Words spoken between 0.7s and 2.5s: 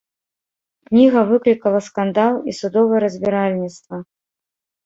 Кніга выклікала скандал